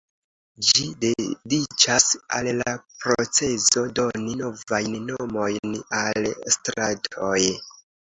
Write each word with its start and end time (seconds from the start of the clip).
Ĝi 0.67 0.85
dediĉas 1.01 2.07
al 2.37 2.49
la 2.59 2.73
procezo 3.03 3.83
doni 3.99 4.37
novajn 4.39 4.97
nomojn 5.11 5.77
al 5.99 6.31
stratoj. 6.57 7.37